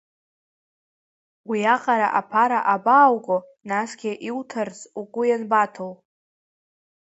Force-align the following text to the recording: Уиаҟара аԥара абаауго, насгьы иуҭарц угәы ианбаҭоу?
Уиаҟара 1.49 2.07
аԥара 2.19 2.59
абаауго, 2.73 3.37
насгьы 3.69 4.11
иуҭарц 4.27 4.77
угәы 4.99 5.23
ианбаҭоу? 5.27 5.91